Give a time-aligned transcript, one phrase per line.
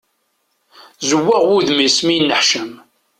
[1.09, 2.71] Zewwaɣ wudem-is mi yenneḥcam.